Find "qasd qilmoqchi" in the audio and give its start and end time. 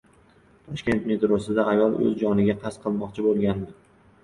2.65-3.29